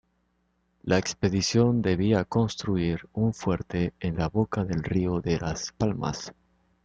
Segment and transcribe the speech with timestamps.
[0.81, 6.33] La expedición debía construir un fuerte en la boca del río de las Palmas.